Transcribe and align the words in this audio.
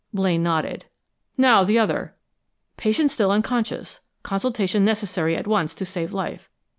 '"Blaine 0.15 0.41
nodded. 0.41 0.85
"Now, 1.37 1.63
the 1.63 1.77
other." 1.77 2.15
"'Patient 2.75 3.11
still 3.11 3.29
unconscious. 3.29 3.99
Consultation 4.23 4.83
necessary 4.83 5.35
at 5.35 5.45
once 5.45 5.75
to 5.75 5.85
save 5.85 6.11
life. 6.11 6.49